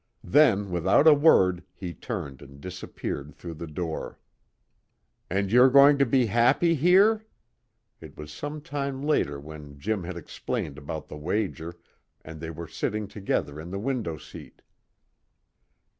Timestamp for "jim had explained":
9.77-10.79